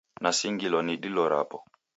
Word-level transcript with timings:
Nasingilwagha 0.23 0.85
ni 0.85 0.95
dilo 1.01 1.23
rapo. 1.33 1.57